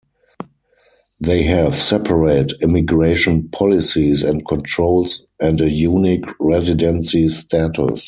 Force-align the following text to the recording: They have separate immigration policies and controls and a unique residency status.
They 1.19 1.43
have 1.43 1.75
separate 1.75 2.53
immigration 2.63 3.49
policies 3.49 4.23
and 4.23 4.43
controls 4.47 5.27
and 5.39 5.61
a 5.61 5.69
unique 5.69 6.25
residency 6.39 7.27
status. 7.27 7.99